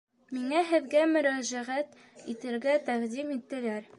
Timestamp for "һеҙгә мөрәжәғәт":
0.69-1.93